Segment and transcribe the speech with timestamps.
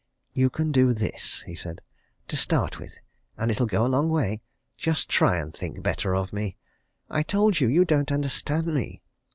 [0.33, 1.79] "You can do this," he said.
[2.29, 2.97] "To start with
[3.37, 4.41] and it'll go a long way
[4.75, 6.57] just try and think better of me.
[7.07, 9.03] I told you, you don't understand me.